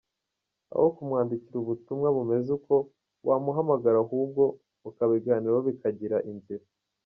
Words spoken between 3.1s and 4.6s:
wamuhamagara ahubwo